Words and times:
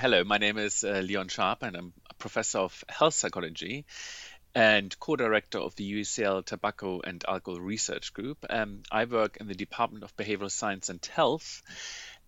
Hello, 0.00 0.24
my 0.24 0.38
name 0.38 0.56
is 0.56 0.82
uh, 0.82 1.02
Lion 1.06 1.28
Shahab, 1.28 1.58
and 1.60 1.76
I'm 1.76 1.92
a 2.08 2.14
professor 2.14 2.60
of 2.60 2.84
health 2.88 3.12
psychology 3.12 3.84
and 4.54 4.98
co-director 4.98 5.58
of 5.58 5.76
the 5.76 5.92
UCL 6.00 6.46
Tobacco 6.46 7.02
and 7.04 7.22
Alcohol 7.28 7.60
Research 7.60 8.14
Group. 8.14 8.46
Um, 8.48 8.82
I 8.90 9.04
work 9.04 9.36
in 9.36 9.46
the 9.46 9.54
Department 9.54 10.02
of 10.02 10.16
Behavioral 10.16 10.50
Science 10.50 10.88
and 10.88 11.04
Health. 11.04 11.60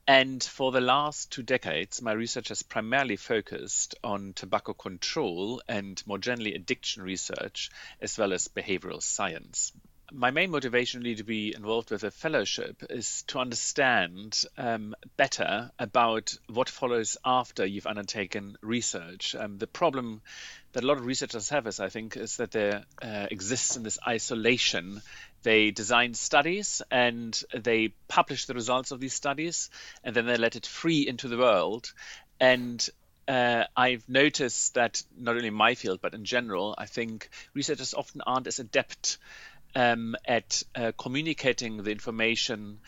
And 0.06 0.44
for 0.44 0.70
the 0.70 0.82
last 0.82 1.32
two 1.32 1.42
decades, 1.42 2.02
my 2.02 2.12
research 2.12 2.48
has 2.48 2.62
primarily 2.62 3.16
focused 3.16 3.94
on 4.04 4.34
tobacco 4.34 4.74
control 4.74 5.62
and 5.66 6.02
more 6.06 6.18
generally 6.18 6.52
addiction 6.52 7.02
research, 7.02 7.70
as 8.02 8.18
well 8.18 8.34
as 8.34 8.48
behavioral 8.48 9.02
science 9.02 9.72
my 10.14 10.30
main 10.30 10.50
motivation 10.50 11.02
really 11.02 11.16
to 11.16 11.24
be 11.24 11.54
involved 11.54 11.90
with 11.90 12.04
a 12.04 12.10
fellowship 12.10 12.82
is 12.90 13.22
to 13.28 13.38
understand 13.38 14.44
um, 14.58 14.94
better 15.16 15.70
about 15.78 16.36
what 16.48 16.68
follows 16.68 17.16
after 17.24 17.64
you've 17.64 17.86
undertaken 17.86 18.56
research. 18.60 19.34
Um, 19.34 19.58
the 19.58 19.66
problem 19.66 20.20
that 20.72 20.84
a 20.84 20.86
lot 20.86 20.98
of 20.98 21.06
researchers 21.06 21.48
have 21.48 21.66
is, 21.66 21.80
I 21.80 21.88
think, 21.88 22.16
is 22.16 22.36
that 22.36 22.50
they 22.50 22.72
uh, 23.02 23.26
exist 23.30 23.76
in 23.76 23.82
this 23.82 23.98
isolation. 24.06 25.02
They 25.42 25.70
design 25.70 26.14
studies 26.14 26.82
and 26.90 27.40
they 27.54 27.94
publish 28.08 28.46
the 28.46 28.54
results 28.54 28.90
of 28.90 29.00
these 29.00 29.14
studies, 29.14 29.70
and 30.04 30.14
then 30.14 30.26
they 30.26 30.36
let 30.36 30.56
it 30.56 30.66
free 30.66 31.06
into 31.06 31.28
the 31.28 31.38
world. 31.38 31.92
And 32.40 32.86
uh, 33.28 33.64
I've 33.76 34.08
noticed 34.08 34.74
that 34.74 35.02
not 35.16 35.36
only 35.36 35.48
in 35.48 35.54
my 35.54 35.74
field, 35.74 36.00
but 36.02 36.14
in 36.14 36.24
general, 36.24 36.74
I 36.76 36.86
think 36.86 37.30
researchers 37.54 37.94
often 37.94 38.20
aren't 38.22 38.46
as 38.46 38.58
adept 38.58 39.18
um, 39.74 40.16
at 40.24 40.62
uh, 40.74 40.92
communicating 40.96 41.82
the 41.82 41.90
information 41.90 42.78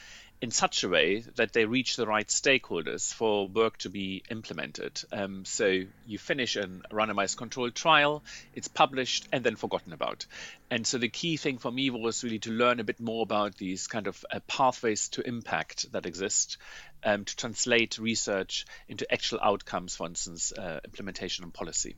in 0.44 0.50
such 0.50 0.84
a 0.84 0.88
way 0.90 1.20
that 1.36 1.54
they 1.54 1.64
reach 1.64 1.96
the 1.96 2.06
right 2.06 2.28
stakeholders 2.28 3.14
for 3.14 3.48
work 3.48 3.78
to 3.78 3.88
be 3.88 4.22
implemented. 4.28 5.00
Um, 5.10 5.46
so 5.46 5.84
you 6.06 6.18
finish 6.18 6.56
a 6.56 6.66
randomized 6.92 7.38
controlled 7.38 7.74
trial, 7.74 8.22
it's 8.54 8.68
published 8.68 9.26
and 9.32 9.42
then 9.42 9.56
forgotten 9.56 9.94
about. 9.94 10.26
And 10.70 10.86
so 10.86 10.98
the 10.98 11.08
key 11.08 11.38
thing 11.38 11.56
for 11.56 11.70
me 11.70 11.88
was 11.88 12.22
really 12.22 12.40
to 12.40 12.50
learn 12.50 12.78
a 12.78 12.84
bit 12.84 13.00
more 13.00 13.22
about 13.22 13.56
these 13.56 13.86
kind 13.86 14.06
of 14.06 14.22
uh, 14.30 14.40
pathways 14.46 15.08
to 15.10 15.26
impact 15.26 15.90
that 15.92 16.04
exist, 16.04 16.58
um, 17.02 17.24
to 17.24 17.36
translate 17.36 17.98
research 17.98 18.66
into 18.86 19.10
actual 19.10 19.38
outcomes, 19.40 19.96
for 19.96 20.06
instance, 20.06 20.52
uh, 20.52 20.80
implementation 20.84 21.44
and 21.44 21.54
policy. 21.54 21.96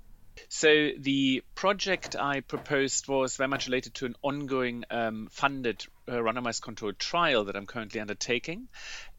So 0.48 0.90
the 0.98 1.42
project 1.54 2.16
I 2.16 2.40
proposed 2.40 3.08
was 3.08 3.36
very 3.36 3.48
much 3.48 3.66
related 3.66 3.94
to 3.94 4.06
an 4.06 4.16
ongoing 4.22 4.84
um, 4.90 5.28
funded 5.30 5.84
uh, 6.08 6.12
randomized 6.12 6.62
controlled 6.62 6.98
trial 6.98 7.44
that 7.44 7.56
I'm 7.56 7.66
currently 7.66 8.00
undertaking. 8.00 8.68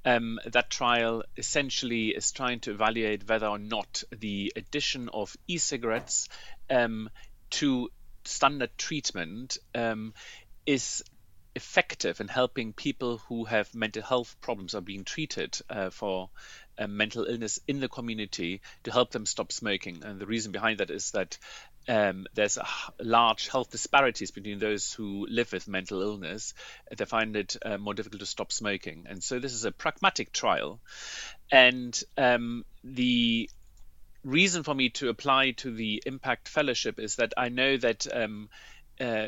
Um, 0.06 0.40
that 0.46 0.70
trial 0.70 1.24
essentially 1.36 2.10
is 2.10 2.32
trying 2.32 2.62
to 2.62 2.72
evaluate 2.72 3.28
whether 3.28 3.48
or 3.48 3.60
not 3.60 4.04
the 4.12 4.54
addition 4.56 5.10
of 5.10 5.36
e-cigarettes 5.48 6.30
um, 6.70 7.10
to 7.52 7.90
standard 8.24 8.78
treatment 8.78 9.58
um, 9.76 10.14
is 10.66 11.04
effective 11.56 12.22
in 12.22 12.28
helping 12.28 12.72
people 12.72 13.18
who 13.30 13.44
have 13.46 13.74
mental 13.74 14.04
health 14.04 14.36
problems 14.42 14.76
are 14.76 14.82
being 14.82 15.04
treated 15.04 15.60
uh, 15.70 15.90
for 15.90 16.30
mental 16.86 17.26
illness 17.26 17.60
in 17.68 17.80
the 17.80 17.90
community 17.90 18.62
to 18.84 18.92
help 18.92 19.12
them 19.12 19.26
stop 19.26 19.52
smoking. 19.52 20.04
And 20.04 20.20
the 20.20 20.28
reason 20.28 20.52
behind 20.52 20.80
that 20.80 20.92
is 20.92 21.12
that 21.12 21.38
um, 21.88 22.28
there's 22.34 22.60
large 23.00 23.48
health 23.48 23.72
disparities 23.72 24.32
between 24.32 24.60
those 24.60 24.92
who 24.92 25.26
live 25.30 25.52
with 25.54 25.68
mental 25.68 26.02
illness. 26.02 26.54
They 26.96 27.06
find 27.06 27.36
it 27.36 27.56
uh, 27.66 27.78
more 27.78 27.94
difficult 27.94 28.20
to 28.20 28.26
stop 28.26 28.52
smoking. 28.52 29.06
And 29.08 29.24
so 29.24 29.40
this 29.40 29.54
is 29.54 29.66
a 29.66 29.72
pragmatic 29.72 30.34
trial. 30.34 30.80
And 31.52 31.98
um, 32.18 32.66
the 32.84 33.50
reason 34.24 34.64
for 34.64 34.76
me 34.76 34.90
to 34.90 35.10
apply 35.10 35.52
to 35.52 35.72
the 35.74 36.04
Impact 36.06 36.50
Fellowship 36.50 37.00
is 37.00 37.16
that 37.16 37.34
I 37.38 37.50
know 37.50 37.78
that 37.78 38.06
um, 38.14 38.50
uh, 39.00 39.28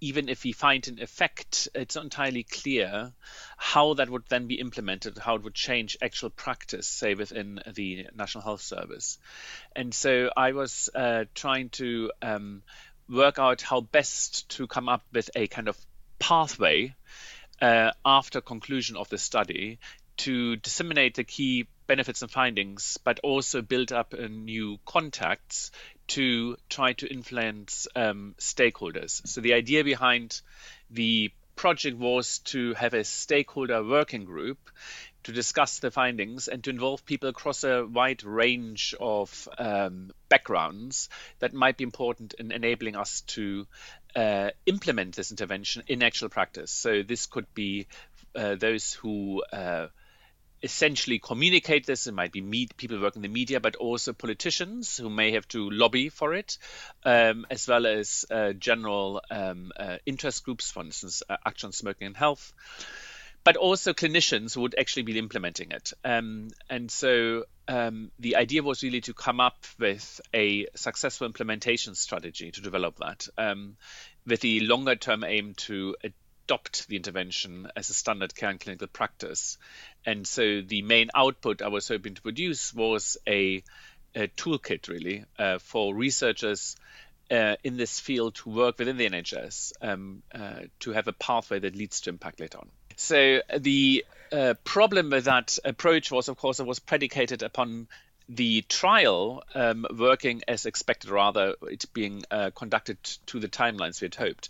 even 0.00 0.28
if 0.28 0.44
we 0.44 0.52
find 0.52 0.88
an 0.88 1.00
effect, 1.00 1.68
it's 1.74 1.94
not 1.94 2.04
entirely 2.04 2.42
clear 2.42 3.12
how 3.56 3.94
that 3.94 4.08
would 4.08 4.24
then 4.28 4.46
be 4.46 4.54
implemented, 4.54 5.18
how 5.18 5.36
it 5.36 5.42
would 5.42 5.54
change 5.54 5.96
actual 6.00 6.30
practice, 6.30 6.86
say 6.88 7.14
within 7.14 7.60
the 7.74 8.06
National 8.14 8.42
Health 8.42 8.62
Service. 8.62 9.18
And 9.76 9.94
so 9.94 10.30
I 10.36 10.52
was 10.52 10.88
uh, 10.94 11.24
trying 11.34 11.68
to 11.70 12.10
um, 12.22 12.62
work 13.08 13.38
out 13.38 13.60
how 13.60 13.80
best 13.80 14.48
to 14.50 14.66
come 14.66 14.88
up 14.88 15.02
with 15.12 15.30
a 15.34 15.46
kind 15.46 15.68
of 15.68 15.76
pathway 16.18 16.94
uh, 17.60 17.90
after 18.04 18.40
conclusion 18.40 18.96
of 18.96 19.08
the 19.08 19.18
study 19.18 19.78
to 20.16 20.56
disseminate 20.56 21.14
the 21.14 21.24
key 21.24 21.66
benefits 21.86 22.22
and 22.22 22.30
findings, 22.30 22.98
but 23.04 23.18
also 23.20 23.62
build 23.62 23.90
up 23.90 24.12
new 24.12 24.78
contacts 24.84 25.72
to 26.10 26.56
try 26.68 26.92
to 26.94 27.06
influence 27.06 27.86
um, 27.94 28.34
stakeholders. 28.38 29.26
So 29.28 29.40
the 29.40 29.54
idea 29.54 29.84
behind 29.84 30.40
the 30.90 31.30
project 31.54 31.96
was 31.96 32.38
to 32.38 32.74
have 32.74 32.94
a 32.94 33.04
stakeholder 33.04 33.84
working 33.84 34.24
group 34.24 34.58
to 35.22 35.32
discuss 35.32 35.78
the 35.78 35.90
findings 35.90 36.48
and 36.48 36.64
to 36.64 36.70
involve 36.70 37.04
people 37.04 37.28
across 37.28 37.62
a 37.62 37.84
wide 37.86 38.24
range 38.24 38.94
of 38.98 39.48
um, 39.58 40.10
backgrounds 40.28 41.08
that 41.38 41.52
might 41.52 41.76
be 41.76 41.84
important 41.84 42.34
in 42.38 42.50
enabling 42.50 42.96
us 42.96 43.20
to 43.20 43.66
uh, 44.16 44.50
implement 44.66 45.14
this 45.14 45.30
intervention 45.30 45.84
in 45.86 46.02
actual 46.02 46.28
practice. 46.28 46.72
So 46.72 47.02
this 47.02 47.26
could 47.26 47.46
be 47.54 47.86
uh, 48.34 48.56
those 48.56 48.94
who 48.94 49.42
uh, 49.52 49.88
essentially 50.62 51.18
communicate 51.18 51.86
this. 51.86 52.06
It 52.06 52.14
might 52.14 52.32
be 52.32 52.40
meet, 52.40 52.76
people 52.76 53.00
working 53.00 53.24
in 53.24 53.30
the 53.30 53.34
media, 53.34 53.60
but 53.60 53.76
also 53.76 54.12
politicians 54.12 54.96
who 54.96 55.10
may 55.10 55.32
have 55.32 55.48
to 55.48 55.70
lobby 55.70 56.08
for 56.08 56.34
it, 56.34 56.58
um, 57.04 57.46
as 57.50 57.66
well 57.66 57.86
as 57.86 58.24
uh, 58.30 58.52
general 58.52 59.22
um, 59.30 59.72
uh, 59.76 59.96
interest 60.06 60.44
groups, 60.44 60.70
for 60.70 60.82
instance, 60.82 61.22
uh, 61.28 61.36
Action 61.46 61.68
on 61.68 61.72
Smoking 61.72 62.08
and 62.08 62.16
Health, 62.16 62.52
but 63.42 63.56
also 63.56 63.92
clinicians 63.92 64.54
who 64.54 64.60
would 64.62 64.74
actually 64.78 65.04
be 65.04 65.18
implementing 65.18 65.70
it. 65.72 65.92
Um, 66.04 66.48
and 66.68 66.90
so 66.90 67.44
um, 67.68 68.10
the 68.18 68.36
idea 68.36 68.62
was 68.62 68.82
really 68.82 69.00
to 69.02 69.14
come 69.14 69.40
up 69.40 69.64
with 69.78 70.20
a 70.34 70.66
successful 70.74 71.26
implementation 71.26 71.94
strategy 71.94 72.50
to 72.50 72.60
develop 72.60 72.98
that, 72.98 73.28
um, 73.38 73.76
with 74.26 74.40
the 74.40 74.60
longer 74.60 74.96
term 74.96 75.24
aim 75.24 75.54
to 75.54 75.96
adopt 76.50 76.88
the 76.88 76.96
intervention 76.96 77.68
as 77.76 77.90
a 77.90 77.94
standard 77.94 78.34
care 78.34 78.50
and 78.50 78.58
clinical 78.58 78.88
practice. 78.88 79.56
And 80.04 80.26
so 80.26 80.62
the 80.62 80.82
main 80.82 81.08
output 81.14 81.62
I 81.62 81.68
was 81.68 81.86
hoping 81.86 82.14
to 82.14 82.22
produce 82.22 82.74
was 82.74 83.16
a, 83.26 83.62
a 84.16 84.26
toolkit, 84.26 84.88
really, 84.88 85.24
uh, 85.38 85.58
for 85.58 85.94
researchers 85.94 86.76
uh, 87.30 87.54
in 87.62 87.76
this 87.76 88.00
field 88.00 88.34
to 88.34 88.50
work 88.50 88.80
within 88.80 88.96
the 88.96 89.08
NHS 89.08 89.72
um, 89.80 90.22
uh, 90.34 90.62
to 90.80 90.90
have 90.90 91.06
a 91.06 91.12
pathway 91.12 91.60
that 91.60 91.76
leads 91.76 92.00
to 92.02 92.10
impact 92.10 92.40
later 92.40 92.58
on. 92.58 92.68
So 92.96 93.42
the 93.56 94.04
uh, 94.32 94.54
problem 94.64 95.10
with 95.10 95.26
that 95.26 95.56
approach 95.64 96.10
was, 96.10 96.28
of 96.28 96.36
course, 96.36 96.58
it 96.58 96.66
was 96.66 96.80
predicated 96.80 97.44
upon 97.44 97.86
the 98.30 98.62
trial 98.62 99.42
um, 99.54 99.84
working 99.96 100.42
as 100.46 100.64
expected, 100.64 101.10
rather 101.10 101.54
it 101.62 101.84
being 101.92 102.22
uh, 102.30 102.50
conducted 102.54 102.96
to 103.26 103.40
the 103.40 103.48
timelines 103.48 104.00
we 104.00 104.06
had 104.06 104.14
hoped. 104.14 104.48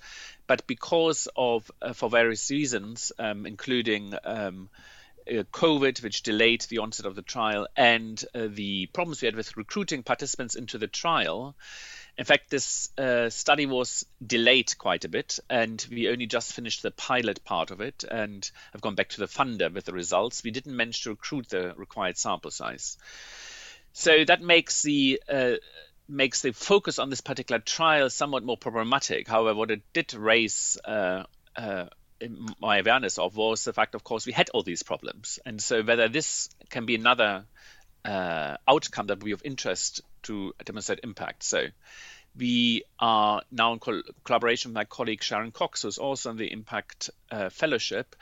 But 0.51 0.67
because 0.67 1.29
of, 1.37 1.71
uh, 1.81 1.93
for 1.93 2.11
various 2.11 2.51
reasons, 2.51 3.13
um, 3.21 3.47
including 3.47 4.15
um, 4.25 4.69
uh, 5.25 5.45
COVID, 5.53 6.03
which 6.03 6.25
delayed 6.25 6.63
the 6.63 6.79
onset 6.79 7.07
of 7.07 7.15
the 7.15 7.23
trial, 7.23 7.69
and 7.77 8.21
uh, 8.35 8.49
the 8.49 8.87
problems 8.87 9.23
we 9.23 9.27
had 9.27 9.37
with 9.37 9.57
recruiting 9.57 10.03
participants 10.03 10.57
into 10.57 10.77
the 10.77 10.89
trial, 10.89 11.55
in 12.19 12.25
fact, 12.25 12.51
this 12.51 12.91
uh, 12.99 13.31
study 13.31 13.67
was 13.67 14.05
delayed 14.27 14.77
quite 14.77 15.05
a 15.05 15.09
bit, 15.09 15.39
and 15.49 15.87
we 15.89 16.09
only 16.09 16.27
just 16.27 16.53
finished 16.53 16.83
the 16.83 16.91
pilot 16.91 17.45
part 17.45 17.71
of 17.71 17.81
it 17.81 18.03
and 18.03 18.51
have 18.73 18.81
gone 18.81 18.97
back 18.97 19.11
to 19.11 19.21
the 19.21 19.29
funder 19.29 19.73
with 19.73 19.85
the 19.85 19.93
results. 19.93 20.43
We 20.43 20.51
didn't 20.51 20.77
manage 20.77 21.05
to 21.05 21.11
recruit 21.11 21.51
the 21.51 21.75
required 21.77 22.19
sample 22.19 22.51
size. 22.51 22.99
So 23.93 24.25
that 24.25 24.43
makes 24.43 24.83
the 24.83 25.23
uh, 25.29 25.53
makes 26.11 26.43
the 26.43 26.53
focus 26.53 26.99
on 26.99 27.11
this 27.11 27.21
particular 27.21 27.61
trial 27.61 28.11
somewhat 28.11 28.45
more 28.45 28.57
problematic. 28.57 29.29
However, 29.29 29.55
what 29.55 29.71
it 29.71 29.83
did 29.93 30.15
raise 30.15 30.79
uh, 30.85 31.25
uh, 31.57 31.87
my 32.61 32.79
awareness 32.79 33.19
of 33.19 33.37
was 33.37 33.65
the 33.65 33.73
fact, 33.73 33.95
of 33.95 34.05
course, 34.05 34.27
we 34.27 34.33
had 34.33 34.51
all 34.51 34.63
these 34.63 34.83
problems, 34.83 35.39
and 35.47 35.61
so 35.61 35.83
whether 35.83 36.09
this 36.09 36.51
can 36.69 36.87
be 36.87 36.95
another 36.95 37.45
uh, 38.05 38.57
outcome 38.69 39.07
that 39.07 39.19
will 39.19 39.27
be 39.27 39.33
of 39.33 39.43
interest 39.45 40.03
to 40.23 40.53
demonstrate 40.65 41.01
impact. 41.03 41.43
So 41.43 41.67
we 42.37 42.85
are 42.99 43.43
now 43.51 43.73
in 43.73 43.79
col- 43.79 44.03
collaboration 44.25 44.71
with 44.71 44.77
my 44.77 44.85
colleague 44.85 45.23
Sharon 45.23 45.51
Cox, 45.51 45.83
who's 45.83 45.99
also 45.99 46.31
in 46.31 46.37
the 46.37 46.53
Impact 46.53 47.11
uh, 47.31 47.51
Fellowship. 47.51 48.15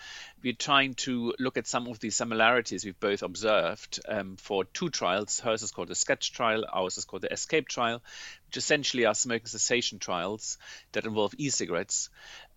We're 0.43 0.55
trying 0.55 0.95
to 0.95 1.35
look 1.39 1.57
at 1.57 1.67
some 1.67 1.87
of 1.89 2.01
the 2.01 2.11
similarities 2.11 2.85
we've 2.85 2.99
both 2.99 3.23
observed 3.23 4.01
um, 4.09 4.37
for 4.37 4.65
two 4.65 4.89
trials. 4.89 5.41
Hers 5.41 5.63
is 5.63 5.73
called 5.73 5.89
the 5.89 5.95
Sketch 5.95 6.33
trial, 6.33 6.65
ours 6.73 6.97
is 6.97 7.05
called 7.05 7.23
the 7.23 7.33
Escape 7.33 7.69
trial, 7.69 8.03
which 8.47 8.57
essentially 8.57 9.05
are 9.05 9.15
smoking 9.15 9.47
cessation 9.47 9.99
trials 9.99 10.59
that 10.93 11.05
involve 11.05 11.35
e 11.39 11.51
cigarettes. 11.51 12.09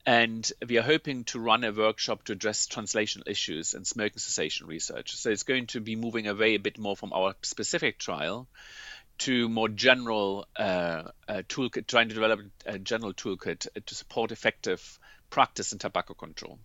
and 0.05 0.51
we 0.67 0.77
are 0.79 0.83
hoping 0.83 1.25
to 1.25 1.39
run 1.39 1.63
a 1.63 1.71
workshop 1.71 2.23
to 2.23 2.31
address 2.31 2.67
translational 2.67 3.27
issues 3.27 3.73
and 3.75 3.85
smoking 3.85 4.17
cessation 4.17 4.65
research. 4.67 5.15
So 5.15 5.29
it's 5.29 5.43
going 5.43 5.67
to 5.67 5.79
be 5.79 5.95
moving 5.95 6.27
away 6.27 6.55
a 6.55 6.59
bit 6.59 6.79
more 6.79 6.95
from 6.95 7.13
our 7.13 7.35
specific 7.43 7.99
trial 7.99 8.47
to 9.21 9.47
more 9.49 9.69
general 9.69 10.47
uh, 10.55 11.03
uh, 11.27 11.41
toolkit, 11.47 11.85
trying 11.85 12.09
to 12.09 12.15
develop 12.15 12.39
a 12.65 12.79
general 12.79 13.13
toolkit 13.13 13.67
to 13.85 13.95
support 13.95 14.31
effective 14.31 14.99
practice 15.29 15.71
in 15.73 15.79
tobacco 15.79 16.15
control. 16.15 16.57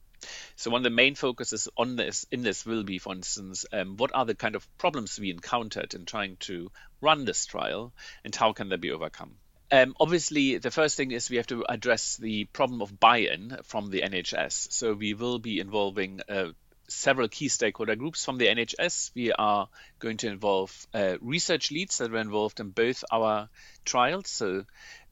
So 0.56 0.70
one 0.70 0.81
of 0.81 0.85
the 0.85 0.91
main 0.91 1.14
focuses 1.14 1.69
on 1.76 1.97
this 1.97 2.26
in 2.31 2.43
this 2.43 2.64
will 2.64 2.82
be, 2.82 2.99
for 2.99 3.14
instance, 3.14 3.67
um, 3.73 3.99
what 3.99 4.11
are 4.14 4.25
the 4.25 4.35
kind 4.35 4.56
of 4.56 4.67
problems 4.79 5.20
we 5.20 5.31
encountered 5.31 5.93
in 5.93 6.06
trying 6.06 6.37
to 6.49 6.70
run 7.03 7.26
this 7.26 7.44
trial, 7.44 7.93
and 8.25 8.35
how 8.35 8.55
can 8.55 8.70
they 8.70 8.76
be 8.76 8.91
overcome? 8.91 9.37
Um, 9.70 9.94
obviously, 10.00 10.56
the 10.58 10.70
first 10.70 10.97
thing 10.97 11.11
is 11.11 11.29
we 11.29 11.37
have 11.37 11.49
to 11.49 11.64
address 11.69 12.17
the 12.17 12.44
problem 12.44 12.81
of 12.81 12.99
buy-in 12.99 13.58
from 13.64 13.91
the 13.91 14.00
NHS. 14.00 14.73
So 14.73 14.94
we 14.94 15.12
will 15.12 15.38
be 15.38 15.61
involving 15.61 16.20
uh, 16.29 16.53
several 16.88 17.28
key 17.28 17.48
stakeholder 17.48 17.96
groups 17.96 18.24
from 18.24 18.38
the 18.38 18.46
NHS. 18.46 19.10
We 19.14 19.32
are 19.32 19.68
going 19.98 20.18
to 20.18 20.28
involve 20.28 20.86
uh, 20.94 21.16
research 21.20 21.70
leads 21.70 21.98
that 21.98 22.10
were 22.10 22.18
involved 22.18 22.60
in 22.60 22.70
both 22.70 23.04
our 23.10 23.48
trials. 23.84 24.28
So 24.28 24.64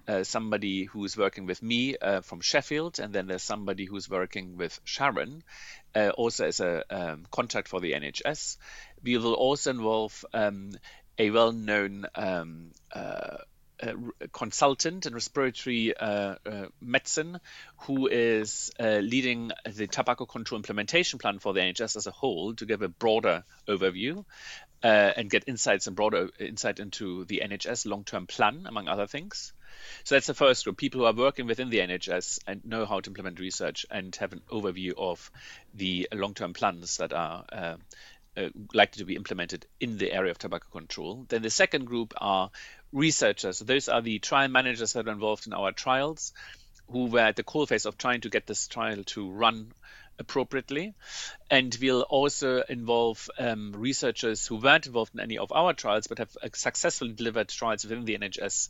uh, 0.07 0.25
somebody 0.25 0.85
who's 0.85 1.17
working 1.17 1.47
with 1.47 1.63
me 1.63 1.97
uh, 1.97 2.21
from 2.21 2.41
Sheffield, 2.41 2.99
and 2.99 3.13
then 3.13 3.27
there's 3.27 3.43
somebody 3.43 3.87
who's 3.87 4.09
working 4.09 4.57
with 4.57 4.79
Sharon, 4.85 5.43
uh, 5.95 6.11
also 6.11 6.47
as 6.47 6.61
a 6.61 6.85
um, 6.91 7.27
contact 7.31 7.69
for 7.69 7.81
the 7.81 7.93
NHS. 7.93 8.57
We 9.03 9.17
will 9.19 9.35
also 9.35 9.71
involve 9.71 10.25
um, 10.35 10.73
a 11.19 11.31
well-known 11.31 12.07
um, 12.15 12.73
uh, 12.93 13.39
consultant 14.33 15.07
in 15.07 15.15
respiratory 15.15 15.97
uh, 15.97 16.37
uh, 16.47 16.67
medicine 16.81 17.41
who 17.79 18.07
is 18.07 18.71
uh, 18.79 18.99
leading 19.03 19.51
the 19.67 19.87
tobacco 19.87 20.27
control 20.27 20.59
implementation 20.59 21.19
plan 21.19 21.39
for 21.39 21.53
the 21.53 21.61
NHS 21.61 21.97
as 21.97 22.07
a 22.07 22.11
whole 22.11 22.55
to 22.55 22.67
give 22.67 22.83
a 22.83 22.89
broader 22.89 23.45
overview 23.69 24.25
uh, 24.83 25.13
and 25.17 25.31
get 25.31 25.45
insights 25.47 25.87
and 25.87 25.97
broader 25.97 26.29
insight 26.39 26.79
into 26.79 27.25
the 27.25 27.43
NHS 27.45 27.87
long-term 27.87 28.27
plan, 28.27 28.67
among 28.67 28.87
other 28.87 29.07
things. 29.07 29.53
So 30.05 30.15
that's 30.15 30.27
the 30.27 30.35
first 30.35 30.65
group, 30.65 30.77
people 30.77 31.01
who 31.01 31.07
are 31.07 31.15
working 31.15 31.47
within 31.47 31.71
the 31.71 31.79
NHS 31.79 32.41
and 32.47 32.65
know 32.65 32.85
how 32.85 33.01
to 33.01 33.11
implement 33.11 33.41
research 33.41 33.87
and 33.91 34.15
have 34.17 34.33
an 34.33 34.43
overview 34.51 34.93
of 34.97 35.31
the 35.75 36.09
long-term 36.13 36.53
plans 36.53 36.99
that 36.99 37.13
are 37.13 37.45
uh, 37.51 37.77
uh, 38.37 38.49
likely 38.73 38.99
to 39.01 39.05
be 39.05 39.17
implemented 39.17 39.65
in 39.81 39.97
the 39.97 40.13
area 40.13 40.31
of 40.31 40.39
tobacco 40.39 40.67
control. 40.71 41.25
Then 41.29 41.43
the 41.43 41.51
second 41.51 41.85
group 41.85 42.13
are 42.17 42.51
researchers. 42.95 43.59
So 43.59 43.65
those 43.67 43.89
are 43.89 44.01
the 44.01 44.19
trial 44.21 44.49
managers 44.49 44.95
that 44.95 45.07
are 45.07 45.13
involved 45.13 45.47
in 45.47 45.53
our 45.53 45.73
trials, 45.73 46.33
who 46.91 47.07
were 47.07 47.21
at 47.21 47.37
the 47.37 47.43
core 47.43 47.67
phase 47.67 47.85
of 47.85 47.99
trying 47.99 48.23
to 48.23 48.31
get 48.31 48.47
this 48.47 48.69
trial 48.69 49.03
to 49.05 49.31
run 49.31 49.73
appropriately. 50.19 50.95
And 51.51 51.77
we'll 51.81 52.03
also 52.03 52.63
involve 52.63 53.29
um, 53.39 53.73
researchers 53.77 54.47
who 54.47 54.57
weren't 54.57 54.87
involved 54.87 55.15
in 55.15 55.21
any 55.21 55.39
of 55.39 55.53
our 55.53 55.73
trials 55.73 56.07
but 56.07 56.19
have 56.19 56.37
successfully 56.55 57.13
delivered 57.13 57.49
trials 57.49 57.85
within 57.85 58.05
the 58.05 58.17
NHS 58.17 58.69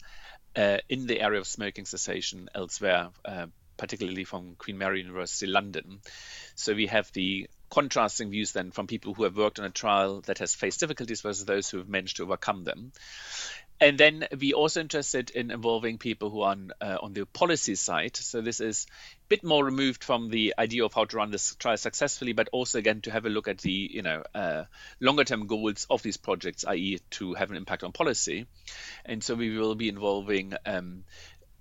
uh, 0.56 0.78
in 0.88 1.06
the 1.06 1.20
area 1.20 1.40
of 1.40 1.46
smoking 1.46 1.84
cessation 1.84 2.48
elsewhere, 2.54 3.08
uh, 3.24 3.46
particularly 3.76 4.24
from 4.24 4.54
Queen 4.56 4.78
Mary 4.78 5.00
University 5.00 5.46
London. 5.46 6.00
So 6.54 6.74
we 6.74 6.86
have 6.86 7.10
the 7.12 7.48
contrasting 7.70 8.30
views 8.30 8.52
then 8.52 8.70
from 8.70 8.86
people 8.86 9.14
who 9.14 9.24
have 9.24 9.36
worked 9.36 9.58
on 9.58 9.64
a 9.64 9.70
trial 9.70 10.20
that 10.22 10.38
has 10.38 10.54
faced 10.54 10.78
difficulties 10.78 11.22
versus 11.22 11.44
those 11.44 11.68
who 11.68 11.78
have 11.78 11.88
managed 11.88 12.18
to 12.18 12.22
overcome 12.22 12.62
them. 12.62 12.92
And 13.80 13.98
then 13.98 14.26
we 14.38 14.52
also 14.52 14.80
interested 14.80 15.30
in 15.30 15.50
involving 15.50 15.98
people 15.98 16.30
who 16.30 16.42
are 16.42 16.52
on, 16.52 16.70
uh, 16.80 16.98
on 17.02 17.12
the 17.12 17.26
policy 17.26 17.74
side. 17.74 18.16
So 18.16 18.40
this 18.40 18.60
is 18.60 18.86
a 18.88 19.28
bit 19.28 19.44
more 19.44 19.64
removed 19.64 20.04
from 20.04 20.30
the 20.30 20.54
idea 20.56 20.84
of 20.84 20.94
how 20.94 21.04
to 21.04 21.16
run 21.16 21.30
this 21.30 21.54
trial 21.56 21.76
successfully, 21.76 22.32
but 22.32 22.48
also 22.52 22.78
again 22.78 23.00
to 23.02 23.10
have 23.10 23.26
a 23.26 23.28
look 23.28 23.48
at 23.48 23.58
the 23.58 23.90
you 23.92 24.02
know 24.02 24.22
uh, 24.34 24.64
longer 25.00 25.24
term 25.24 25.46
goals 25.46 25.86
of 25.90 26.02
these 26.02 26.16
projects, 26.16 26.64
i.e., 26.66 27.00
to 27.10 27.34
have 27.34 27.50
an 27.50 27.56
impact 27.56 27.82
on 27.82 27.92
policy. 27.92 28.46
And 29.04 29.22
so 29.22 29.34
we 29.34 29.56
will 29.58 29.74
be 29.74 29.88
involving 29.88 30.54
um, 30.64 31.04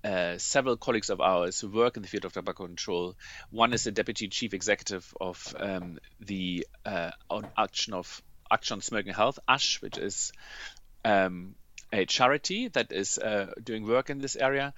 uh, 0.03 0.37
several 0.37 0.77
colleagues 0.77 1.09
of 1.09 1.19
ours 1.19 1.59
who 1.59 1.69
work 1.69 1.95
in 1.95 2.03
the 2.03 2.09
field 2.09 2.25
of 2.25 2.33
tobacco 2.33 2.65
control. 2.65 3.15
One 3.49 3.73
is 3.73 3.85
the 3.85 3.91
deputy 3.91 4.27
chief 4.27 4.53
executive 4.53 5.13
of 5.19 5.55
um, 5.57 5.97
the 6.19 6.67
uh, 6.85 7.11
action 7.57 7.93
of 7.93 8.21
Action 8.51 8.75
on 8.75 8.81
Smoking 8.81 9.13
Health, 9.13 9.39
ASH, 9.47 9.81
which 9.81 9.97
is 9.97 10.31
um, 11.03 11.55
a 11.93 12.05
charity 12.05 12.67
that 12.69 12.91
is 12.91 13.19
uh, 13.19 13.53
doing 13.63 13.85
work 13.85 14.09
in 14.09 14.17
this 14.17 14.35
area, 14.35 14.73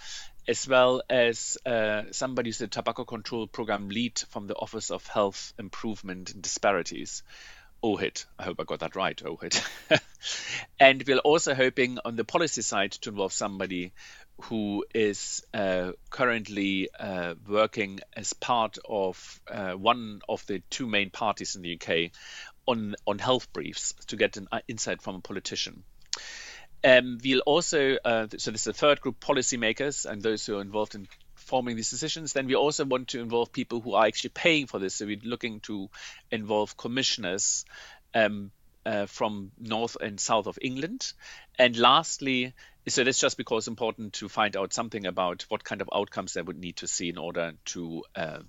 as 0.47 0.67
well 0.67 1.01
as 1.09 1.57
uh, 1.65 2.03
somebody 2.12 2.50
who's 2.50 2.57
the 2.57 2.67
tobacco 2.67 3.06
control 3.06 3.47
program 3.47 3.89
lead 3.89 4.19
from 4.29 4.47
the 4.47 4.56
Office 4.56 4.91
of 4.91 5.07
Health 5.07 5.53
Improvement 5.57 6.33
and 6.33 6.44
Disparities. 6.44 7.23
OHID. 7.83 8.25
I 8.39 8.44
hope 8.44 8.59
I 8.59 8.63
got 8.63 8.79
that 8.79 8.95
right, 8.95 9.15
OHID. 9.15 9.62
and 10.79 11.03
we're 11.06 11.19
also 11.19 11.53
hoping 11.53 12.00
on 12.03 12.15
the 12.15 12.23
policy 12.23 12.63
side 12.63 12.91
to 12.94 13.09
involve 13.09 13.31
somebody 13.31 13.94
who 14.41 14.85
is 14.94 15.45
uh, 15.53 15.91
currently 16.09 16.89
uh, 17.00 17.35
working 17.47 18.00
as 18.13 18.33
part 18.33 18.77
of 18.83 19.39
uh, 19.50 19.73
one 19.73 20.21
of 20.27 20.45
the 20.47 20.62
two 20.69 20.88
main 20.88 21.12
parties 21.12 21.56
in 21.56 21.62
the 21.62 21.79
UK 21.79 22.12
on 22.67 22.95
on 23.06 23.19
health 23.19 23.53
briefs 23.53 23.94
to 24.07 24.17
get 24.17 24.35
an 24.38 24.47
uh, 24.51 24.59
insight 24.67 25.01
from 25.01 25.15
a 25.15 25.21
politician. 25.21 25.83
Um, 26.86 27.18
we'll 27.24 27.40
also, 27.40 27.98
uh, 28.06 28.28
so 28.38 28.52
this 28.52 28.62
is 28.62 28.66
the 28.66 28.74
third 28.74 29.02
group, 29.02 29.20
policymakers 29.20 30.06
and 30.06 30.22
those 30.22 30.46
who 30.46 30.60
are 30.60 30.62
involved 30.62 30.94
in 30.94 31.08
forming 31.34 31.76
these 31.76 31.90
decisions. 31.90 32.34
Then 32.34 32.46
we 32.46 32.54
also 32.56 32.86
want 32.86 33.10
to 33.10 33.22
involve 33.22 33.52
people 33.52 33.82
who 33.82 33.96
are 33.96 34.06
actually 34.06 34.30
paying 34.30 34.68
for 34.68 34.78
this. 34.78 34.94
So 34.94 35.08
we're 35.08 35.20
looking 35.24 35.62
to 35.62 35.90
involve 36.30 36.78
commissioners 36.78 37.66
um, 38.14 38.52
uh, 38.86 39.08
from 39.08 39.52
north 39.60 39.98
and 40.00 40.20
south 40.20 40.46
of 40.46 40.60
England. 40.62 41.12
And 41.58 41.76
lastly, 41.76 42.54
so 42.88 43.04
that's 43.04 43.20
just 43.20 43.38
because 43.38 43.68
important 43.68 44.14
to 44.14 44.30
find 44.30 44.56
out 44.56 44.72
something 44.72 45.08
about 45.08 45.44
what 45.50 45.64
kind 45.64 45.82
of 45.82 45.90
outcomes 45.92 46.34
they 46.34 46.42
would 46.44 46.60
need 46.60 46.78
to 46.78 46.88
see 46.88 47.10
in 47.10 47.18
order 47.18 47.54
to 47.66 48.04
uh, 48.16 48.40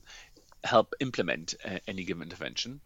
help 0.62 0.92
implement 1.00 1.54
uh, 1.64 1.78
any 1.88 2.04
given 2.04 2.24
intervention 2.24 2.82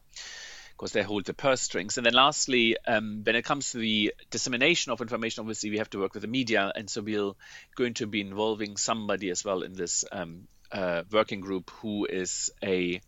because 0.80 0.92
they 0.92 1.02
hold 1.02 1.26
the 1.26 1.34
purse 1.34 1.60
strings. 1.60 1.98
And 1.98 2.06
then 2.06 2.14
lastly, 2.14 2.74
um, 2.86 3.20
when 3.22 3.36
it 3.36 3.44
comes 3.44 3.72
to 3.72 3.78
the 3.78 4.14
dissemination 4.30 4.92
of 4.92 5.02
information, 5.02 5.42
obviously 5.42 5.68
we 5.68 5.76
have 5.76 5.90
to 5.90 5.98
work 5.98 6.14
with 6.14 6.22
the 6.22 6.28
media, 6.28 6.72
and 6.74 6.88
so 6.88 7.02
we're 7.02 7.32
going 7.76 7.92
to 7.94 8.06
be 8.06 8.22
involving 8.22 8.78
somebody 8.78 9.28
as 9.28 9.44
well 9.44 9.60
in 9.60 9.74
this 9.74 10.06
um, 10.10 10.48
uh, 10.72 11.02
working 11.12 11.40
group 11.40 11.68
who 11.82 12.06
is 12.06 12.50
a 12.64 12.98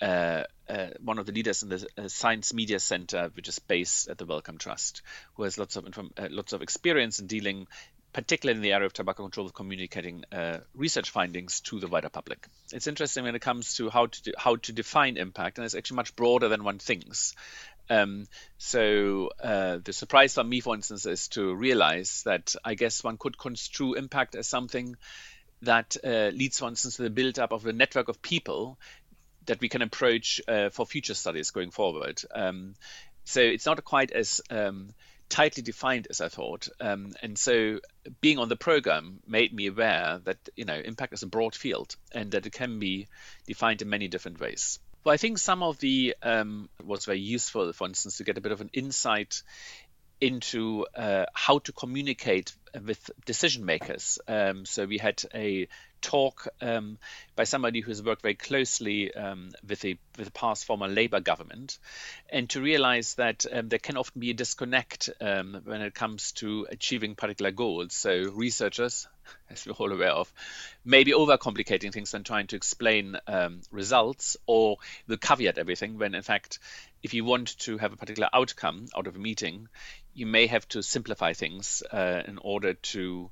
uh, 0.00 0.44
uh, 0.66 0.86
one 1.04 1.18
of 1.18 1.26
the 1.26 1.32
leaders 1.32 1.62
in 1.62 1.68
the 1.68 1.86
uh, 1.98 2.08
Science 2.08 2.54
Media 2.54 2.80
Center, 2.80 3.30
which 3.34 3.48
is 3.48 3.58
based 3.58 4.08
at 4.08 4.16
the 4.16 4.24
Wellcome 4.24 4.56
Trust, 4.56 5.02
who 5.34 5.42
has 5.42 5.58
lots 5.58 5.76
of 5.76 5.84
inform- 5.84 6.14
uh, 6.16 6.28
lots 6.30 6.54
of 6.54 6.62
experience 6.62 7.20
in 7.20 7.26
dealing, 7.26 7.66
particularly 8.12 8.56
in 8.56 8.62
the 8.62 8.72
area 8.72 8.86
of 8.86 8.92
tobacco 8.92 9.22
control, 9.22 9.44
with 9.44 9.54
communicating 9.54 10.24
uh, 10.32 10.58
research 10.74 11.10
findings 11.10 11.60
to 11.60 11.80
the 11.80 11.88
wider 11.88 12.08
public. 12.08 12.46
It's 12.72 12.86
interesting 12.86 13.24
when 13.24 13.34
it 13.34 13.42
comes 13.42 13.76
to 13.76 13.90
how 13.90 14.06
to 14.06 14.22
de- 14.22 14.34
how 14.36 14.56
to 14.56 14.72
define 14.72 15.16
impact, 15.16 15.58
and 15.58 15.64
it's 15.64 15.74
actually 15.74 15.96
much 15.96 16.16
broader 16.16 16.48
than 16.48 16.64
one 16.64 16.78
thinks. 16.78 17.34
Um, 17.88 18.28
so 18.56 19.30
uh, 19.42 19.78
the 19.82 19.92
surprise 19.92 20.34
for 20.34 20.44
me, 20.44 20.60
for 20.60 20.74
instance, 20.74 21.06
is 21.06 21.28
to 21.28 21.54
realize 21.54 22.22
that 22.24 22.54
I 22.64 22.74
guess 22.74 23.02
one 23.02 23.16
could 23.16 23.36
construe 23.36 23.94
impact 23.94 24.36
as 24.36 24.46
something 24.46 24.96
that 25.62 25.96
uh, 26.04 26.30
leads, 26.32 26.58
for 26.58 26.68
instance, 26.68 26.96
to 26.96 27.02
the 27.02 27.10
build-up 27.10 27.52
of 27.52 27.66
a 27.66 27.72
network 27.72 28.08
of 28.08 28.22
people 28.22 28.78
that 29.46 29.60
we 29.60 29.68
can 29.68 29.82
approach 29.82 30.40
uh, 30.46 30.70
for 30.70 30.86
future 30.86 31.14
studies 31.14 31.50
going 31.50 31.70
forward. 31.70 32.22
Um, 32.34 32.74
so 33.24 33.40
it's 33.40 33.66
not 33.66 33.84
quite 33.84 34.12
as 34.12 34.40
um, 34.50 34.90
tightly 35.30 35.62
defined 35.62 36.08
as 36.10 36.20
I 36.20 36.28
thought. 36.28 36.68
Um, 36.80 37.12
and 37.22 37.38
so 37.38 37.80
being 38.20 38.38
on 38.38 38.50
the 38.50 38.56
program 38.56 39.20
made 39.26 39.54
me 39.54 39.68
aware 39.68 40.20
that 40.24 40.36
you 40.56 40.66
know 40.66 40.74
impact 40.74 41.14
is 41.14 41.22
a 41.22 41.26
broad 41.26 41.54
field 41.54 41.96
and 42.12 42.32
that 42.32 42.44
it 42.44 42.52
can 42.52 42.78
be 42.78 43.08
defined 43.46 43.80
in 43.80 43.88
many 43.88 44.08
different 44.08 44.40
ways. 44.40 44.78
Well, 45.02 45.14
I 45.14 45.16
think 45.16 45.38
some 45.38 45.62
of 45.62 45.78
the 45.78 46.14
um, 46.22 46.68
was 46.84 47.06
very 47.06 47.20
useful, 47.20 47.72
for 47.72 47.86
instance, 47.86 48.18
to 48.18 48.24
get 48.24 48.36
a 48.36 48.42
bit 48.42 48.52
of 48.52 48.60
an 48.60 48.68
insight 48.74 49.42
into 50.20 50.86
uh, 50.94 51.26
how 51.34 51.58
to 51.60 51.72
communicate 51.72 52.54
with 52.84 53.10
decision 53.24 53.64
makers. 53.64 54.18
Um, 54.28 54.64
so 54.64 54.86
we 54.86 54.98
had 54.98 55.22
a 55.34 55.68
talk 56.00 56.48
um, 56.60 56.98
by 57.36 57.44
somebody 57.44 57.80
who's 57.80 58.02
worked 58.02 58.22
very 58.22 58.34
closely 58.34 59.12
um, 59.14 59.50
with 59.66 59.80
the 59.80 59.98
with 60.16 60.26
the 60.26 60.32
past 60.32 60.64
former 60.64 60.88
Labour 60.88 61.20
government, 61.20 61.78
and 62.28 62.48
to 62.50 62.60
realize 62.60 63.14
that 63.14 63.44
um, 63.50 63.68
there 63.68 63.78
can 63.78 63.96
often 63.96 64.20
be 64.20 64.30
a 64.30 64.34
disconnect 64.34 65.10
um, 65.20 65.60
when 65.64 65.82
it 65.82 65.94
comes 65.94 66.32
to 66.32 66.66
achieving 66.70 67.14
particular 67.14 67.50
goals. 67.50 67.94
So 67.94 68.30
researchers, 68.32 69.08
as 69.50 69.66
we're 69.66 69.72
all 69.72 69.92
aware 69.92 70.12
of, 70.12 70.32
may 70.84 71.04
be 71.04 71.12
overcomplicating 71.12 71.92
things 71.92 72.14
and 72.14 72.24
trying 72.24 72.46
to 72.48 72.56
explain 72.56 73.16
um, 73.26 73.60
results, 73.70 74.36
or 74.46 74.76
will 75.06 75.18
caveat 75.18 75.58
everything 75.58 75.98
when 75.98 76.14
in 76.14 76.22
fact, 76.22 76.58
if 77.02 77.14
you 77.14 77.24
want 77.24 77.58
to 77.60 77.78
have 77.78 77.92
a 77.92 77.96
particular 77.96 78.28
outcome 78.32 78.86
out 78.96 79.06
of 79.06 79.16
a 79.16 79.18
meeting, 79.18 79.68
you 80.14 80.26
may 80.26 80.46
have 80.46 80.66
to 80.68 80.82
simplify 80.82 81.32
things 81.32 81.82
uh, 81.92 82.22
in 82.26 82.38
order 82.38 82.74
to 82.74 83.30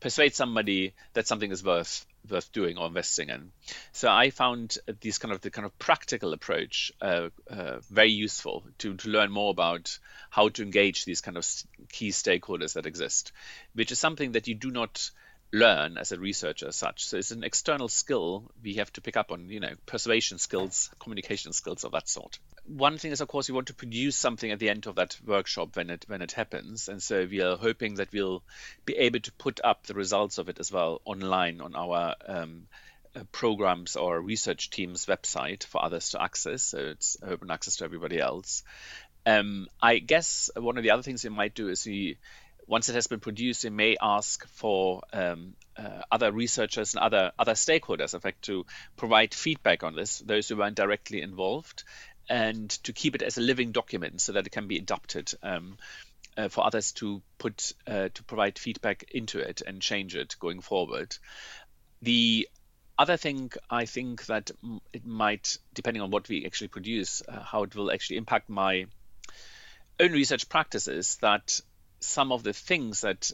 persuade 0.00 0.34
somebody 0.34 0.94
that 1.14 1.26
something 1.26 1.50
is 1.50 1.64
worth 1.64 2.06
worth 2.28 2.50
doing 2.52 2.76
or 2.76 2.86
investing 2.86 3.28
in. 3.28 3.52
So 3.92 4.10
I 4.10 4.30
found 4.30 4.78
this 5.00 5.18
kind 5.18 5.32
of 5.32 5.40
the 5.40 5.50
kind 5.50 5.64
of 5.64 5.78
practical 5.78 6.32
approach 6.32 6.92
uh, 7.00 7.28
uh, 7.48 7.78
very 7.90 8.10
useful 8.10 8.64
to, 8.78 8.94
to 8.94 9.08
learn 9.08 9.30
more 9.30 9.50
about 9.50 9.98
how 10.28 10.48
to 10.48 10.62
engage 10.62 11.04
these 11.04 11.20
kind 11.20 11.36
of 11.36 11.46
key 11.92 12.10
stakeholders 12.10 12.74
that 12.74 12.86
exist, 12.86 13.32
which 13.74 13.92
is 13.92 13.98
something 13.98 14.32
that 14.32 14.48
you 14.48 14.54
do 14.54 14.70
not 14.70 15.10
learn 15.52 15.96
as 15.96 16.12
a 16.12 16.18
researcher 16.18 16.66
as 16.66 16.76
such. 16.76 17.04
So 17.06 17.16
it's 17.16 17.30
an 17.30 17.44
external 17.44 17.88
skill 17.88 18.50
we 18.62 18.74
have 18.74 18.92
to 18.94 19.00
pick 19.00 19.16
up 19.16 19.30
on, 19.30 19.48
you 19.48 19.60
know, 19.60 19.74
persuasion 19.86 20.38
skills, 20.38 20.90
communication 20.98 21.52
skills 21.52 21.84
of 21.84 21.92
that 21.92 22.08
sort. 22.08 22.38
One 22.66 22.98
thing 22.98 23.12
is, 23.12 23.20
of 23.20 23.28
course, 23.28 23.48
we 23.48 23.54
want 23.54 23.68
to 23.68 23.74
produce 23.74 24.16
something 24.16 24.50
at 24.50 24.58
the 24.58 24.70
end 24.70 24.86
of 24.86 24.96
that 24.96 25.18
workshop 25.24 25.76
when 25.76 25.90
it 25.90 26.04
when 26.08 26.20
it 26.20 26.32
happens, 26.32 26.88
and 26.88 27.02
so 27.02 27.24
we 27.24 27.40
are 27.40 27.56
hoping 27.56 27.94
that 27.96 28.12
we'll 28.12 28.42
be 28.84 28.96
able 28.96 29.20
to 29.20 29.32
put 29.32 29.60
up 29.62 29.86
the 29.86 29.94
results 29.94 30.38
of 30.38 30.48
it 30.48 30.58
as 30.58 30.72
well 30.72 31.00
online 31.04 31.60
on 31.60 31.76
our 31.76 32.14
um, 32.26 32.66
uh, 33.14 33.22
programs 33.30 33.96
or 33.96 34.20
research 34.20 34.70
team's 34.70 35.06
website 35.06 35.64
for 35.64 35.82
others 35.82 36.10
to 36.10 36.22
access. 36.22 36.62
So 36.62 36.78
it's 36.78 37.16
open 37.22 37.50
access 37.50 37.76
to 37.76 37.84
everybody 37.84 38.18
else. 38.18 38.64
Um, 39.24 39.68
I 39.80 39.98
guess 39.98 40.50
one 40.56 40.76
of 40.76 40.82
the 40.82 40.90
other 40.90 41.02
things 41.02 41.24
we 41.24 41.30
might 41.30 41.54
do 41.54 41.68
is 41.68 41.86
we 41.86 42.18
once 42.66 42.88
it 42.88 42.94
has 42.94 43.06
been 43.06 43.20
produced, 43.20 43.62
they 43.62 43.70
may 43.70 43.96
ask 44.00 44.46
for 44.48 45.02
um, 45.12 45.54
uh, 45.76 46.02
other 46.10 46.32
researchers 46.32 46.94
and 46.94 47.02
other 47.02 47.32
other 47.38 47.52
stakeholders, 47.52 48.14
in 48.14 48.20
fact, 48.20 48.42
to 48.42 48.66
provide 48.96 49.34
feedback 49.34 49.82
on 49.82 49.94
this, 49.94 50.18
those 50.18 50.48
who 50.48 50.56
weren't 50.56 50.76
directly 50.76 51.22
involved, 51.22 51.84
and 52.28 52.70
to 52.84 52.92
keep 52.92 53.14
it 53.14 53.22
as 53.22 53.38
a 53.38 53.40
living 53.40 53.72
document 53.72 54.20
so 54.20 54.32
that 54.32 54.46
it 54.46 54.50
can 54.50 54.66
be 54.66 54.78
adopted 54.78 55.32
um, 55.42 55.76
uh, 56.36 56.48
for 56.48 56.66
others 56.66 56.92
to 56.92 57.22
put 57.38 57.72
uh, 57.86 58.08
to 58.12 58.22
provide 58.24 58.58
feedback 58.58 59.04
into 59.12 59.38
it 59.38 59.62
and 59.66 59.80
change 59.80 60.14
it 60.14 60.36
going 60.38 60.60
forward. 60.60 61.16
The 62.02 62.48
other 62.98 63.16
thing 63.16 63.52
I 63.70 63.84
think 63.86 64.26
that 64.26 64.50
it 64.92 65.06
might, 65.06 65.58
depending 65.74 66.02
on 66.02 66.10
what 66.10 66.28
we 66.28 66.46
actually 66.46 66.68
produce, 66.68 67.22
uh, 67.28 67.40
how 67.40 67.62
it 67.62 67.74
will 67.74 67.92
actually 67.92 68.16
impact 68.16 68.48
my 68.48 68.86
own 70.00 70.12
research 70.12 70.48
practices, 70.48 71.18
that 71.20 71.60
some 72.00 72.32
of 72.32 72.42
the 72.42 72.52
things 72.52 73.02
that 73.02 73.32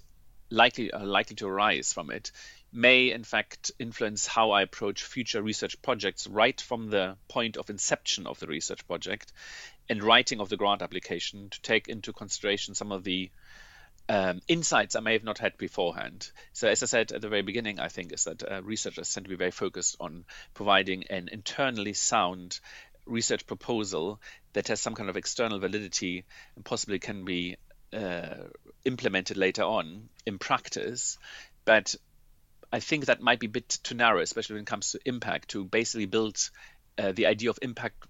likely 0.50 0.92
are 0.92 1.04
likely 1.04 1.37
to 1.37 1.49
arise 1.49 1.92
from 1.92 2.11
it 2.11 2.30
may 2.73 3.11
in 3.11 3.25
fact 3.25 3.71
influence 3.79 4.26
how 4.26 4.50
I 4.50 4.62
approach 4.62 5.02
future 5.05 5.43
research 5.43 5.81
projects 5.83 6.26
right 6.26 6.59
from 6.61 6.88
the 6.88 7.17
point 7.29 7.57
of 7.57 7.69
inception 7.69 8.26
of 8.26 8.41
the 8.41 8.47
research 8.47 8.87
project 8.87 9.33
and 9.88 10.02
writing 10.02 10.41
of 10.41 10.49
the 10.49 10.57
grant 10.57 10.83
application 10.83 11.50
to 11.50 11.61
take 11.61 11.88
into 11.88 12.12
consideration 12.12 12.75
some 12.75 12.93
of 12.93 13.05
the 13.05 13.31
um, 14.09 14.41
insights 14.49 14.97
I 14.97 15.00
may 15.00 15.12
have 15.12 15.25
not 15.25 15.38
had 15.38 15.57
beforehand. 15.57 16.31
So, 16.52 16.69
as 16.69 16.83
I 16.83 16.87
said 16.87 17.12
at 17.12 17.21
the 17.21 17.29
very 17.29 17.43
beginning, 17.43 17.79
I 17.79 17.88
think 17.88 18.12
is 18.12 18.25
that 18.25 18.43
uh, 18.43 18.62
researchers 18.62 19.12
tend 19.12 19.25
to 19.25 19.31
be 19.31 19.37
very 19.37 19.52
focused 19.52 19.97
on 20.00 20.25
providing 20.55 21.05
an 21.05 21.29
internally 21.31 21.93
sound 21.93 22.59
research 23.07 23.47
proposal 23.47 24.21
that 24.55 24.69
has 24.69 24.81
some 24.81 24.95
kind 24.95 25.09
of 25.09 25.17
external 25.17 25.59
validity 25.59 26.25
and 26.57 26.64
possibly 26.64 26.99
can 26.99 27.25
be 27.25 27.57
uh, 27.93 28.35
implemented 28.85 29.37
later 29.37 29.62
on 29.62 30.09
in 30.26 30.38
practice, 30.38 31.19
but 31.64 31.95
I 32.73 32.81
think 32.81 33.07
that 33.07 33.21
might 33.21 33.38
be 33.38 33.47
a 33.47 33.50
bit 33.50 33.69
too 33.83 33.95
narrow, 33.95 34.21
especially 34.21 34.55
when 34.55 34.62
it 34.62 34.67
comes 34.67 34.93
to 34.93 35.00
impact, 35.05 35.50
to 35.50 35.64
basically 35.64 36.07
build 36.07 36.50
uh, 36.99 37.12
the 37.12 37.26
idea 37.26 37.50
of 37.50 37.59
impact 37.61 38.07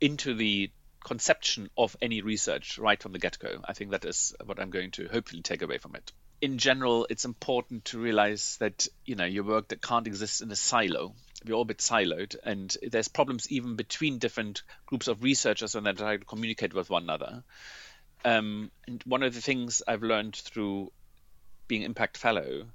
into 0.00 0.34
the 0.34 0.70
conception 1.04 1.68
of 1.76 1.96
any 2.00 2.22
research 2.22 2.78
right 2.78 3.02
from 3.02 3.12
the 3.12 3.18
get-go. 3.18 3.60
I 3.64 3.74
think 3.74 3.90
that 3.90 4.04
is 4.04 4.34
what 4.44 4.60
I'm 4.60 4.70
going 4.70 4.92
to 4.92 5.08
hopefully 5.08 5.42
take 5.42 5.62
away 5.62 5.78
from 5.78 5.96
it. 5.96 6.12
In 6.40 6.58
general, 6.58 7.06
it's 7.10 7.24
important 7.24 7.86
to 7.86 7.98
realize 7.98 8.56
that 8.58 8.86
you 9.04 9.14
know 9.14 9.24
your 9.24 9.44
work 9.44 9.68
that 9.68 9.82
can't 9.82 10.06
exist 10.06 10.42
in 10.42 10.50
a 10.50 10.56
silo. 10.56 11.14
We're 11.44 11.54
all 11.54 11.62
a 11.62 11.66
bit 11.66 11.78
siloed, 11.78 12.36
and 12.42 12.74
there's 12.82 13.08
problems 13.08 13.50
even 13.50 13.76
between 13.76 14.18
different 14.18 14.62
groups 14.86 15.08
of 15.08 15.22
researchers 15.22 15.74
when 15.74 15.84
they 15.84 15.92
try 15.92 16.16
to 16.16 16.24
communicate 16.24 16.74
with 16.74 16.90
one 16.90 17.04
another. 17.04 17.44
Um, 18.24 18.70
and 18.86 19.02
one 19.04 19.22
of 19.22 19.34
the 19.34 19.40
things 19.40 19.82
I've 19.86 20.02
learned 20.02 20.36
through 20.36 20.90
being 21.68 21.82
Impact 21.82 22.16
Fellow 22.16 22.66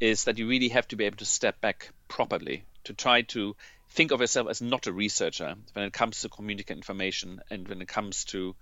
is 0.00 0.24
that 0.24 0.38
you 0.38 0.48
really 0.48 0.68
have 0.68 0.86
to 0.88 0.96
be 0.96 1.04
able 1.04 1.16
to 1.18 1.24
step 1.24 1.60
back 1.60 1.90
properly 2.08 2.64
to 2.84 2.94
try 2.94 3.22
to 3.22 3.56
think 3.90 4.10
of 4.10 4.20
yourself 4.20 4.48
as 4.48 4.60
not 4.60 4.86
a 4.86 4.92
researcher 4.92 5.54
when 5.72 5.84
it 5.84 5.92
comes 5.92 6.20
to 6.20 6.28
communicate 6.28 6.76
information 6.76 7.40
and 7.50 7.66
when 7.68 7.80
it 7.80 7.88
comes 7.88 8.24
to 8.24 8.54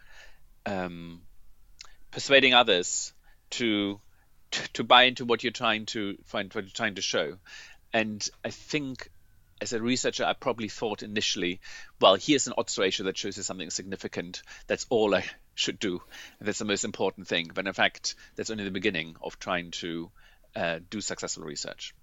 um, 0.67 1.23
persuading 2.11 2.55
others 2.55 3.12
to, 3.50 4.00
to, 4.53 4.73
to 4.75 4.85
buy 4.85 5.05
into 5.05 5.25
what 5.25 5.43
you're 5.43 5.53
trying 5.53 5.87
to 5.87 6.17
find 6.25 6.53
what 6.55 6.64
you're 6.64 6.71
trying 6.71 6.95
to 6.95 7.03
show. 7.03 7.37
And 7.93 8.26
I 8.45 8.50
think 8.50 9.11
as 9.61 9.73
a 9.73 9.81
researcher, 9.81 10.25
I 10.25 10.33
probably 10.33 10.69
thought 10.69 11.03
initially, 11.03 11.61
well, 12.00 12.17
here's 12.17 12.47
an 12.47 12.55
odds 12.57 12.79
ratio 12.79 13.07
that 13.07 13.17
shows 13.17 13.37
you 13.37 13.43
something 13.43 13.71
significant. 13.71 14.43
That's 14.67 14.87
all 14.91 15.14
I 15.14 15.25
should 15.55 15.79
do. 15.79 16.03
That's 16.41 16.59
the 16.59 16.64
most 16.64 16.85
important 16.85 17.29
thing. 17.29 17.50
But 17.53 17.67
in 17.67 17.73
fact, 17.73 18.14
that's 18.37 18.50
only 18.50 18.64
the 18.64 18.71
beginning 18.71 19.17
of 19.23 19.38
trying 19.38 19.71
to 19.73 20.11
Uh, 20.56 20.78
do 20.88 21.00
successful 21.00 21.44
research. 21.44 21.94